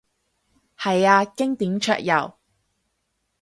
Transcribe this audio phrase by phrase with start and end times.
[0.79, 2.33] 係啊，經典桌遊